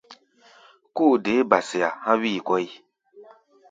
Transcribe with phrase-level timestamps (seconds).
[0.95, 2.67] Kóo deé ba-sea há̧ wíi kɔ́ʼi.